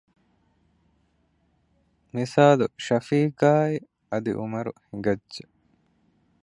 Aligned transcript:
މިސާލު 2.13 2.65
ޝަފީޤާއާއި 2.85 3.77
އަދި 4.11 4.31
ޢުމަރު 4.39 4.71
ހިނގައްޖެ 4.87 5.43